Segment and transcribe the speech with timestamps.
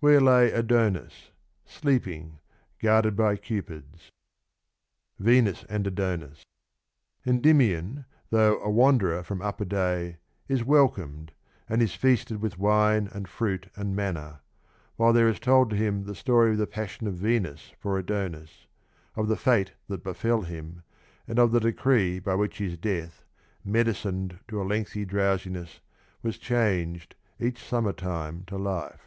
[0.00, 1.32] where lay Adonis,
[1.64, 2.38] sleeping,
[2.80, 4.12] guarded by Cupids.
[5.20, 5.50] Endy
[7.66, 10.18] mion, though" a wanderer from upper day"
[10.48, 11.32] is welcomed,
[11.68, 14.40] and is feasted with wine and fruit and manna,
[14.94, 18.68] while there is told to him the story of the passion of Venus for Adonis,
[19.16, 20.84] of the fate that befel him,
[21.26, 23.24] and of the decree by which his death,"
[23.66, 25.80] medicined to a lengthened drowsi ness"
[26.22, 29.00] was changed" each summer time to life."